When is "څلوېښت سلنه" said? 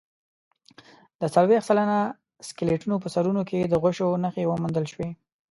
1.33-1.99